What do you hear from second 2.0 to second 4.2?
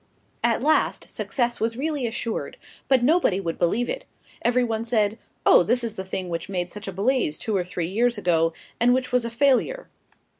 assured, but nobody would believe it.